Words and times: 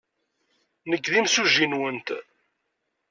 Nekk 0.89 1.05
d 1.11 1.13
imsujji-nwent. 1.19 2.07